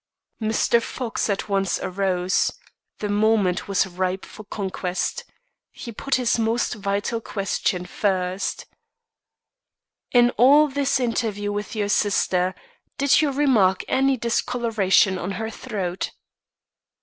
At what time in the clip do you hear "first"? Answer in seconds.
7.85-8.65